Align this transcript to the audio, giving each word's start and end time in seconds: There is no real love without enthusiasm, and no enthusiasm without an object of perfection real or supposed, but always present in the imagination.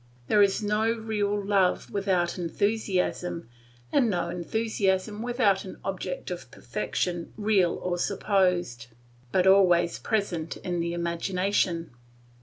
There 0.29 0.41
is 0.41 0.63
no 0.63 0.91
real 0.91 1.39
love 1.39 1.91
without 1.91 2.39
enthusiasm, 2.39 3.47
and 3.91 4.09
no 4.09 4.29
enthusiasm 4.29 5.21
without 5.21 5.63
an 5.63 5.77
object 5.85 6.31
of 6.31 6.49
perfection 6.49 7.31
real 7.37 7.75
or 7.75 7.99
supposed, 7.99 8.87
but 9.31 9.45
always 9.45 9.99
present 9.99 10.57
in 10.57 10.79
the 10.79 10.93
imagination. 10.95 11.91